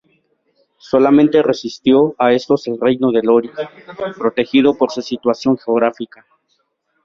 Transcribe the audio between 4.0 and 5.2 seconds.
protegido por su